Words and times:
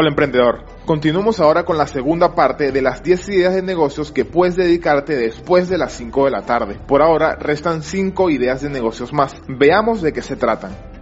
Hola 0.00 0.10
emprendedor, 0.10 0.60
continuamos 0.84 1.40
ahora 1.40 1.64
con 1.64 1.76
la 1.76 1.88
segunda 1.88 2.36
parte 2.36 2.70
de 2.70 2.82
las 2.82 3.02
10 3.02 3.30
ideas 3.30 3.52
de 3.52 3.62
negocios 3.62 4.12
que 4.12 4.24
puedes 4.24 4.54
dedicarte 4.54 5.16
después 5.16 5.68
de 5.68 5.76
las 5.76 5.92
5 5.94 6.26
de 6.26 6.30
la 6.30 6.42
tarde. 6.42 6.78
Por 6.86 7.02
ahora 7.02 7.34
restan 7.34 7.82
5 7.82 8.30
ideas 8.30 8.62
de 8.62 8.70
negocios 8.70 9.12
más. 9.12 9.34
Veamos 9.48 10.00
de 10.00 10.12
qué 10.12 10.22
se 10.22 10.36
tratan. 10.36 10.97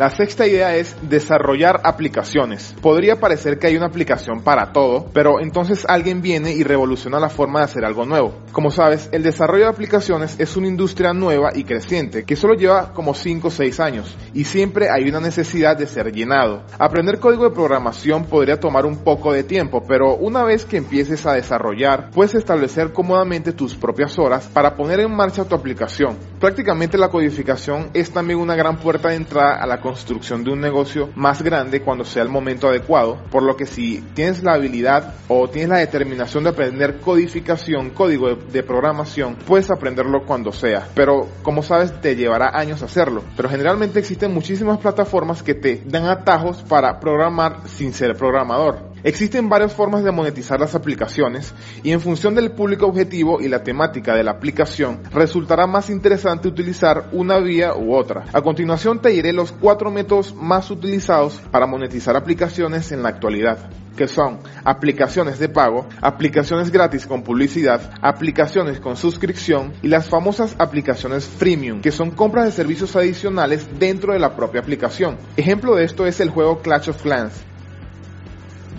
La 0.00 0.08
sexta 0.08 0.46
idea 0.46 0.76
es 0.76 0.96
desarrollar 1.02 1.82
aplicaciones. 1.84 2.74
Podría 2.80 3.20
parecer 3.20 3.58
que 3.58 3.66
hay 3.66 3.76
una 3.76 3.88
aplicación 3.88 4.40
para 4.40 4.72
todo, 4.72 5.10
pero 5.12 5.40
entonces 5.42 5.84
alguien 5.86 6.22
viene 6.22 6.54
y 6.54 6.62
revoluciona 6.62 7.20
la 7.20 7.28
forma 7.28 7.58
de 7.58 7.66
hacer 7.66 7.84
algo 7.84 8.06
nuevo. 8.06 8.32
Como 8.50 8.70
sabes, 8.70 9.10
el 9.12 9.22
desarrollo 9.22 9.64
de 9.64 9.70
aplicaciones 9.72 10.40
es 10.40 10.56
una 10.56 10.68
industria 10.68 11.12
nueva 11.12 11.50
y 11.54 11.64
creciente 11.64 12.24
que 12.24 12.34
solo 12.34 12.54
lleva 12.54 12.94
como 12.94 13.12
5 13.12 13.48
o 13.48 13.50
6 13.50 13.78
años 13.80 14.16
y 14.32 14.44
siempre 14.44 14.88
hay 14.88 15.06
una 15.06 15.20
necesidad 15.20 15.76
de 15.76 15.86
ser 15.86 16.10
llenado. 16.12 16.62
Aprender 16.78 17.20
código 17.20 17.44
de 17.44 17.54
programación 17.54 18.24
podría 18.24 18.58
tomar 18.58 18.86
un 18.86 19.04
poco 19.04 19.34
de 19.34 19.44
tiempo, 19.44 19.84
pero 19.86 20.16
una 20.16 20.44
vez 20.44 20.64
que 20.64 20.78
empieces 20.78 21.26
a 21.26 21.34
desarrollar, 21.34 22.08
puedes 22.10 22.34
establecer 22.34 22.94
cómodamente 22.94 23.52
tus 23.52 23.74
propias 23.74 24.18
horas 24.18 24.48
para 24.48 24.76
poner 24.76 25.00
en 25.00 25.14
marcha 25.14 25.44
tu 25.44 25.54
aplicación. 25.54 26.16
Prácticamente 26.40 26.96
la 26.96 27.10
codificación 27.10 27.90
es 27.92 28.12
también 28.12 28.38
una 28.38 28.54
gran 28.56 28.78
puerta 28.78 29.10
de 29.10 29.16
entrada 29.16 29.62
a 29.62 29.66
la 29.66 29.82
construcción 29.82 30.42
de 30.42 30.50
un 30.50 30.58
negocio 30.58 31.10
más 31.14 31.42
grande 31.42 31.82
cuando 31.82 32.02
sea 32.02 32.22
el 32.22 32.30
momento 32.30 32.66
adecuado, 32.66 33.22
por 33.30 33.42
lo 33.42 33.56
que 33.56 33.66
si 33.66 34.00
tienes 34.14 34.42
la 34.42 34.54
habilidad 34.54 35.16
o 35.28 35.50
tienes 35.50 35.68
la 35.68 35.76
determinación 35.76 36.44
de 36.44 36.50
aprender 36.50 36.98
codificación, 37.00 37.90
código 37.90 38.34
de, 38.36 38.62
programación, 38.62 39.36
puedes 39.46 39.70
aprenderlo 39.70 40.24
cuando 40.24 40.50
sea, 40.50 40.88
pero 40.94 41.28
como 41.42 41.62
sabes 41.62 42.00
te 42.00 42.16
llevará 42.16 42.58
años 42.58 42.82
hacerlo, 42.82 43.22
pero 43.36 43.50
generalmente 43.50 43.98
existen 43.98 44.32
muchísimas 44.32 44.78
plataformas 44.78 45.42
que 45.42 45.54
te 45.54 45.82
dan 45.84 46.06
atajos 46.06 46.62
para 46.62 47.00
programar 47.00 47.68
sin 47.68 47.92
ser 47.92 48.16
programador. 48.16 48.89
Existen 49.02 49.48
varias 49.48 49.72
formas 49.72 50.04
de 50.04 50.12
monetizar 50.12 50.60
las 50.60 50.74
aplicaciones 50.74 51.54
y 51.82 51.92
en 51.92 52.00
función 52.00 52.34
del 52.34 52.52
público 52.52 52.86
objetivo 52.86 53.40
y 53.40 53.48
la 53.48 53.62
temática 53.62 54.14
de 54.14 54.24
la 54.24 54.32
aplicación 54.32 55.00
resultará 55.12 55.66
más 55.66 55.90
interesante 55.90 56.48
utilizar 56.48 57.08
una 57.12 57.38
vía 57.38 57.74
u 57.74 57.94
otra. 57.94 58.24
A 58.32 58.42
continuación 58.42 59.00
te 59.00 59.10
diré 59.10 59.32
los 59.32 59.52
cuatro 59.52 59.90
métodos 59.90 60.34
más 60.34 60.70
utilizados 60.70 61.40
para 61.50 61.66
monetizar 61.66 62.16
aplicaciones 62.16 62.92
en 62.92 63.02
la 63.02 63.08
actualidad 63.08 63.70
que 63.96 64.08
son 64.08 64.38
aplicaciones 64.64 65.38
de 65.38 65.50
pago, 65.50 65.86
aplicaciones 66.00 66.70
gratis 66.70 67.06
con 67.06 67.22
publicidad, 67.22 67.92
aplicaciones 68.00 68.80
con 68.80 68.96
suscripción 68.96 69.74
y 69.82 69.88
las 69.88 70.08
famosas 70.08 70.56
aplicaciones 70.58 71.26
freemium, 71.26 71.82
que 71.82 71.92
son 71.92 72.10
compras 72.10 72.46
de 72.46 72.52
servicios 72.52 72.96
adicionales 72.96 73.68
dentro 73.78 74.14
de 74.14 74.18
la 74.18 74.36
propia 74.36 74.62
aplicación. 74.62 75.18
Ejemplo 75.36 75.74
de 75.74 75.84
esto 75.84 76.06
es 76.06 76.18
el 76.20 76.30
juego 76.30 76.62
Clash 76.62 76.88
of 76.88 77.02
Clans, 77.02 77.34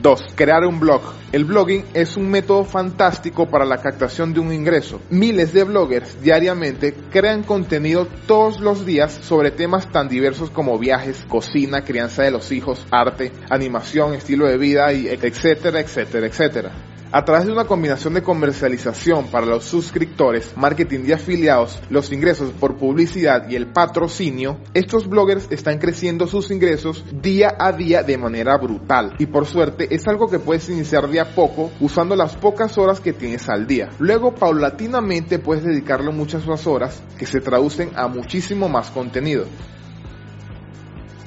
2. 0.02 0.34
Crear 0.36 0.66
un 0.66 0.80
blog. 0.80 1.02
El 1.32 1.46
blogging 1.46 1.86
es 1.94 2.18
un 2.18 2.30
método 2.30 2.66
fantástico 2.66 3.48
para 3.48 3.66
la 3.66 3.78
captación 3.78 4.34
de 4.34 4.40
un 4.40 4.52
ingreso. 4.52 5.00
Miles 5.10 5.54
de 5.54 5.64
bloggers 5.64 6.22
diariamente 6.22 6.94
crean 7.12 7.44
contenido 7.44 8.08
todos 8.28 8.60
los 8.60 8.86
días 8.86 9.12
sobre 9.12 9.52
temas 9.52 9.92
tan 9.92 10.10
diversos 10.10 10.50
como 10.50 10.78
viajes, 10.80 11.26
cocina, 11.28 11.84
crianza 11.84 12.24
de 12.24 12.32
los 12.32 12.52
hijos, 12.52 12.86
arte, 12.92 13.32
animación, 13.50 14.14
estilo 14.14 14.48
de 14.48 14.58
vida 14.58 14.92
etcétera, 14.92 15.80
etcétera, 15.80 16.28
etcétera. 16.28 16.91
A 17.14 17.26
través 17.26 17.46
de 17.46 17.52
una 17.52 17.66
combinación 17.66 18.14
de 18.14 18.24
comercialización 18.24 19.28
para 19.28 19.46
los 19.46 19.66
suscriptores, 19.66 20.54
marketing 20.56 21.02
de 21.02 21.16
afiliados, 21.16 21.82
los 21.90 22.10
ingresos 22.14 22.52
por 22.52 22.78
publicidad 22.78 23.50
y 23.50 23.58
el 23.58 23.68
patrocinio, 23.68 24.60
estos 24.74 25.10
bloggers 25.10 25.48
están 25.52 25.78
creciendo 25.78 26.26
sus 26.26 26.52
ingresos 26.52 27.04
día 27.12 27.54
a 27.60 27.74
día 27.74 28.04
de 28.04 28.18
manera 28.18 28.56
brutal. 28.58 29.16
Y 29.20 29.26
por 29.26 29.46
suerte 29.46 29.94
es 29.94 30.08
algo 30.08 30.30
que 30.30 30.40
puedes 30.40 30.70
iniciar 30.70 31.10
de 31.10 31.20
a 31.20 31.36
poco 31.36 31.70
usando 31.82 32.16
las 32.16 32.38
pocas 32.38 32.78
horas 32.78 33.02
que 33.02 33.12
tienes 33.12 33.50
al 33.50 33.68
día. 33.68 33.90
Luego 34.00 34.34
paulatinamente 34.34 35.38
puedes 35.38 35.66
dedicarle 35.66 36.12
muchas 36.12 36.48
más 36.48 36.66
horas 36.66 37.04
que 37.20 37.26
se 37.26 37.42
traducen 37.42 37.92
a 37.98 38.08
muchísimo 38.08 38.70
más 38.70 38.90
contenido. 38.90 39.48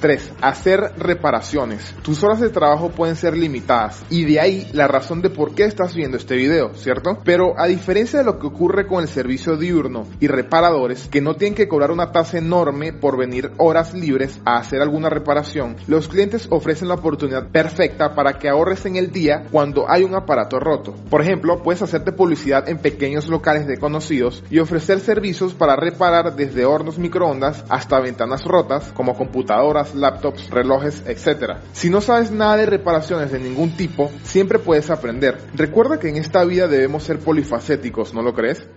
3. 0.05 0.33
Hacer 0.39 0.91
reparaciones. 0.99 1.95
Tus 2.03 2.23
horas 2.23 2.39
de 2.39 2.51
trabajo 2.51 2.91
pueden 2.91 3.15
ser 3.15 3.35
limitadas 3.35 4.03
y 4.11 4.23
de 4.25 4.39
ahí 4.39 4.69
la 4.71 4.87
razón 4.87 5.23
de 5.23 5.31
por 5.31 5.55
qué 5.55 5.63
estás 5.63 5.95
viendo 5.95 6.15
este 6.15 6.35
video, 6.35 6.75
¿cierto? 6.75 7.17
Pero 7.23 7.59
a 7.59 7.65
diferencia 7.65 8.19
de 8.19 8.25
lo 8.25 8.37
que 8.37 8.45
ocurre 8.45 8.85
con 8.85 9.01
el 9.01 9.07
servicio 9.07 9.57
diurno 9.57 10.05
y 10.19 10.27
reparadores 10.27 11.07
que 11.07 11.21
no 11.21 11.37
tienen 11.37 11.55
que 11.55 11.67
cobrar 11.67 11.89
una 11.89 12.11
tasa 12.11 12.37
enorme 12.37 12.93
por 12.93 13.17
venir 13.17 13.49
horas 13.57 13.95
libres 13.95 14.39
a 14.45 14.57
hacer 14.57 14.79
alguna 14.79 15.09
reparación, 15.09 15.75
los 15.87 16.07
clientes 16.07 16.49
ofrecen 16.51 16.89
la 16.89 16.93
oportunidad 16.93 17.47
perfecta 17.47 18.13
para 18.13 18.37
que 18.37 18.47
ahorres 18.47 18.85
en 18.85 18.97
el 18.97 19.11
día 19.11 19.47
cuando 19.51 19.89
hay 19.89 20.03
un 20.03 20.13
aparato 20.13 20.59
roto. 20.59 20.93
Por 21.09 21.23
ejemplo, 21.23 21.63
puedes 21.63 21.81
hacerte 21.81 22.11
publicidad 22.11 22.69
en 22.69 22.77
pequeños 22.77 23.27
locales 23.27 23.65
de 23.65 23.79
conocidos 23.79 24.43
y 24.51 24.59
ofrecer 24.59 24.99
servicios 24.99 25.55
para 25.55 25.75
reparar 25.75 26.35
desde 26.35 26.65
hornos 26.65 26.99
microondas 26.99 27.65
hasta 27.69 27.99
ventanas 27.99 28.43
rotas 28.43 28.91
como 28.93 29.15
computadoras, 29.15 29.94
laptops, 29.95 30.49
relojes, 30.49 31.03
etc. 31.07 31.59
Si 31.73 31.89
no 31.89 32.01
sabes 32.01 32.31
nada 32.31 32.57
de 32.57 32.65
reparaciones 32.65 33.31
de 33.31 33.39
ningún 33.39 33.75
tipo, 33.75 34.11
siempre 34.23 34.59
puedes 34.59 34.89
aprender. 34.89 35.37
Recuerda 35.53 35.99
que 35.99 36.09
en 36.09 36.17
esta 36.17 36.43
vida 36.43 36.67
debemos 36.67 37.03
ser 37.03 37.19
polifacéticos, 37.19 38.13
¿no 38.13 38.21
lo 38.21 38.33
crees? 38.33 38.67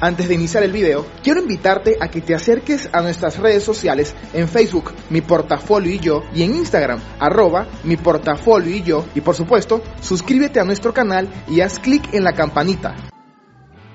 Antes 0.00 0.28
de 0.28 0.34
iniciar 0.34 0.62
el 0.62 0.70
video, 0.70 1.04
quiero 1.24 1.40
invitarte 1.40 1.96
a 2.00 2.08
que 2.08 2.20
te 2.20 2.32
acerques 2.32 2.88
a 2.92 3.00
nuestras 3.02 3.36
redes 3.38 3.64
sociales 3.64 4.14
en 4.32 4.46
Facebook, 4.46 4.92
mi 5.10 5.22
portafolio 5.22 5.92
y 5.92 5.98
yo, 5.98 6.22
y 6.32 6.44
en 6.44 6.54
Instagram, 6.54 7.00
arroba 7.18 7.66
mi 7.82 7.96
portafolio 7.96 8.76
y 8.76 8.82
yo, 8.82 9.04
y 9.16 9.22
por 9.22 9.34
supuesto, 9.34 9.82
suscríbete 10.00 10.60
a 10.60 10.64
nuestro 10.64 10.94
canal 10.94 11.28
y 11.48 11.62
haz 11.62 11.80
clic 11.80 12.14
en 12.14 12.22
la 12.22 12.32
campanita. 12.32 12.94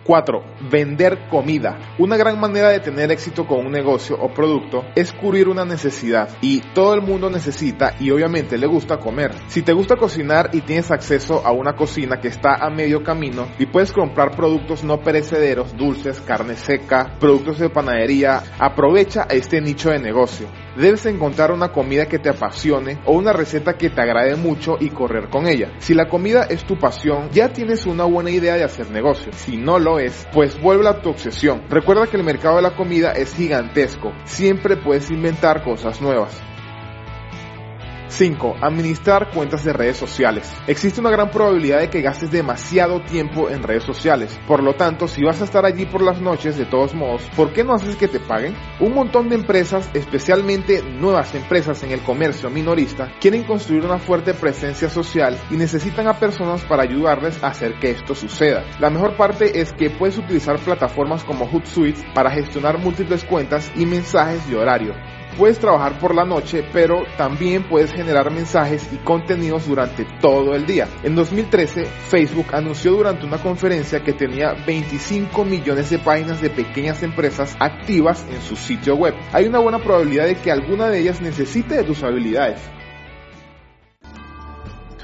4. 0.04 0.44
Vender 0.70 1.28
comida. 1.30 1.96
Una 1.98 2.18
gran 2.18 2.40
manera 2.40 2.70
de 2.70 2.80
tener 2.80 3.12
éxito 3.12 3.46
con 3.48 3.66
un 3.66 3.72
negocio 3.72 4.18
o 4.20 4.34
producto 4.34 4.84
es 4.96 5.14
cubrir 5.14 5.48
una 5.48 5.66
necesidad 5.66 6.30
y 6.42 6.62
todo 6.74 6.94
el 6.94 7.02
mundo 7.02 7.30
necesita 7.30 7.96
y 8.00 8.12
obviamente 8.12 8.58
le 8.58 8.68
gusta 8.68 8.98
comer. 8.98 9.32
Si 9.48 9.62
te 9.62 9.74
gusta 9.74 9.96
cocinar 9.96 10.50
y 10.54 10.62
tienes 10.62 10.92
acceso 10.92 11.46
a 11.46 11.52
una 11.52 11.76
cocina 11.76 12.20
que 12.20 12.28
está 12.28 12.56
a 12.56 12.70
medio 12.70 13.04
camino 13.04 13.48
y 13.60 13.66
puedes 13.66 13.92
comprar 13.92 14.36
productos 14.36 14.84
no 14.84 15.02
perecederos, 15.02 15.76
dulces, 15.76 16.20
carne 16.22 16.56
seca, 16.56 17.18
productos 17.20 17.60
de 17.60 17.70
panadería, 17.70 18.44
aprovecha 18.60 19.28
este 19.30 19.62
nicho 19.62 19.90
de 19.90 20.00
negocio. 20.00 20.48
Debes 20.76 21.06
encontrar 21.06 21.52
una 21.52 21.72
comida 21.72 22.08
que 22.08 22.18
te 22.18 22.30
apasione 22.30 23.00
o 23.06 23.14
una 23.14 23.32
receta 23.32 23.78
que 23.78 23.92
te 23.92 24.02
agrade 24.02 24.36
mucho 24.36 24.78
y 24.80 24.90
correr 24.90 25.30
con 25.30 25.48
ella. 25.48 25.72
Si 25.78 25.94
la 25.94 26.10
comida 26.10 26.48
es 26.50 26.66
tu 26.66 26.78
pasión, 26.78 27.30
ya 27.32 27.50
tienes 27.50 27.86
una 27.86 28.06
buena 28.06 28.32
idea 28.32 28.56
de 28.56 28.64
hacer 28.64 28.90
negocio. 28.90 29.32
Si 29.34 29.56
no 29.56 29.78
lo 29.78 29.93
es, 30.00 30.28
pues 30.34 30.60
vuelve 30.62 30.88
a 30.88 31.02
tu 31.02 31.10
obsesión. 31.10 31.64
Recuerda 31.70 32.08
que 32.08 32.18
el 32.18 32.24
mercado 32.24 32.58
de 32.58 32.62
la 32.64 32.76
comida 32.76 33.12
es 33.12 33.34
gigantesco. 33.36 34.14
Siempre 34.26 34.78
puedes 34.78 35.10
inventar 35.12 35.64
cosas 35.64 36.02
nuevas. 36.02 36.42
5. 38.14 38.58
Administrar 38.62 39.32
cuentas 39.32 39.64
de 39.64 39.74
redes 39.74 39.98
sociales. 39.98 40.54
Existe 40.68 41.02
una 41.02 41.10
gran 41.10 41.32
probabilidad 41.32 41.80
de 41.80 41.90
que 41.90 42.02
gastes 42.02 42.30
demasiado 42.30 43.02
tiempo 43.02 43.50
en 43.50 43.64
redes 43.64 43.84
sociales. 43.84 44.40
Por 44.48 44.62
lo 44.62 44.76
tanto, 44.76 45.08
si 45.08 45.24
vas 45.24 45.42
a 45.42 45.46
estar 45.46 45.66
allí 45.66 45.88
por 45.88 46.04
las 46.04 46.22
noches, 46.22 46.56
de 46.56 46.66
todos 46.66 46.94
modos, 46.94 47.24
¿por 47.36 47.54
qué 47.54 47.64
no 47.64 47.74
haces 47.74 47.96
que 47.96 48.08
te 48.08 48.20
paguen? 48.20 48.56
Un 48.80 48.94
montón 48.94 49.30
de 49.30 49.36
empresas, 49.36 49.90
especialmente 49.96 50.84
nuevas 50.84 51.34
empresas 51.34 51.82
en 51.82 51.92
el 51.92 52.02
comercio 52.02 52.52
minorista, 52.52 53.12
quieren 53.20 53.44
construir 53.46 53.84
una 53.84 53.98
fuerte 53.98 54.36
presencia 54.36 54.90
social 54.90 55.36
y 55.50 55.56
necesitan 55.56 56.08
a 56.08 56.20
personas 56.20 56.62
para 56.66 56.84
ayudarles 56.84 57.44
a 57.44 57.48
hacer 57.48 57.80
que 57.80 57.90
esto 57.90 58.14
suceda. 58.14 58.64
La 58.80 58.92
mejor 58.92 59.18
parte 59.18 59.60
es 59.60 59.74
que 59.74 59.90
puedes 59.90 60.20
utilizar 60.20 60.60
plataformas 60.60 61.24
como 61.24 61.48
Hootsuite 61.48 62.14
para 62.14 62.30
gestionar 62.30 62.78
múltiples 62.78 63.24
cuentas 63.24 63.72
y 63.76 63.88
mensajes 63.88 64.48
de 64.48 64.56
horario. 64.56 64.94
Puedes 65.38 65.58
trabajar 65.58 65.98
por 65.98 66.14
la 66.14 66.26
noche, 66.26 66.64
pero 66.72 67.06
también 67.18 67.64
puedes 67.64 67.92
generar 67.92 68.32
mensajes 68.32 68.88
y 68.94 68.98
contenidos 68.98 69.68
durante 69.68 70.06
todo 70.22 70.54
el 70.54 70.68
día. 70.68 70.88
En 71.02 71.16
2013, 71.16 71.86
Facebook 71.86 72.48
anunció 72.54 72.92
durante 72.92 73.26
una 73.26 73.40
conferencia 73.40 74.04
que 74.04 74.14
tenía 74.14 74.54
25 74.68 75.44
millones 75.44 75.90
de 75.90 75.98
páginas 75.98 76.40
de 76.40 76.52
pequeñas 76.52 77.02
empresas 77.02 77.56
activas 77.60 78.24
en 78.30 78.42
su 78.44 78.56
sitio 78.56 78.96
web. 78.96 79.16
Hay 79.32 79.46
una 79.46 79.58
buena 79.58 79.80
probabilidad 79.80 80.28
de 80.28 80.36
que 80.36 80.52
alguna 80.52 80.90
de 80.90 81.00
ellas 81.00 81.20
necesite 81.20 81.78
de 81.78 81.84
tus 81.84 82.04
habilidades. 82.04 82.60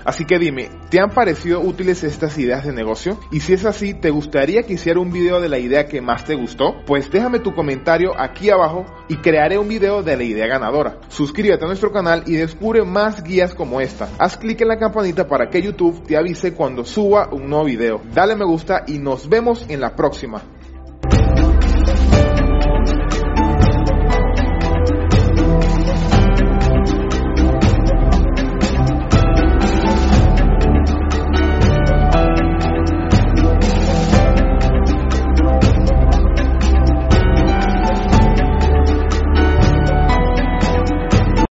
Así 0.09 0.25
que 0.25 0.39
dime, 0.39 0.71
¿te 0.89 0.99
han 0.99 1.11
parecido 1.11 1.61
útiles 1.61 2.03
estas 2.03 2.35
ideas 2.39 2.65
de 2.65 2.73
negocio? 2.73 3.19
Y 3.31 3.41
si 3.41 3.53
es 3.53 3.63
así, 3.63 3.93
¿te 3.93 4.09
gustaría 4.09 4.63
que 4.63 4.73
hiciera 4.73 4.99
un 4.99 5.11
video 5.11 5.39
de 5.39 5.49
la 5.49 5.59
idea 5.59 5.85
que 5.85 6.01
más 6.01 6.25
te 6.25 6.33
gustó? 6.33 6.77
Pues 6.87 7.11
déjame 7.11 7.37
tu 7.37 7.53
comentario 7.53 8.19
aquí 8.19 8.49
abajo 8.49 8.87
y 9.07 9.17
crearé 9.17 9.59
un 9.59 9.67
video 9.67 10.01
de 10.01 10.17
la 10.17 10.23
idea 10.23 10.47
ganadora. 10.47 10.97
Suscríbete 11.09 11.63
a 11.63 11.67
nuestro 11.67 11.91
canal 11.91 12.23
y 12.25 12.37
descubre 12.37 12.83
más 12.83 13.21
guías 13.21 13.53
como 13.53 13.81
esta. 13.81 14.09
Haz 14.17 14.35
clic 14.35 14.59
en 14.61 14.69
la 14.69 14.79
campanita 14.79 15.27
para 15.27 15.47
que 15.47 15.61
YouTube 15.61 16.03
te 16.07 16.17
avise 16.17 16.55
cuando 16.55 16.85
suba 16.85 17.29
un 17.31 17.47
nuevo 17.47 17.65
video. 17.65 18.01
Dale 18.11 18.35
me 18.35 18.45
gusta 18.45 18.85
y 18.87 18.97
nos 18.97 19.29
vemos 19.29 19.63
en 19.69 19.79
la 19.79 19.95
próxima. 19.95 20.41